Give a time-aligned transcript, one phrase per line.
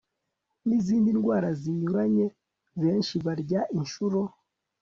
[0.67, 2.25] nizindi ndwara zinyuranye
[2.81, 4.19] Benshi barya inshuro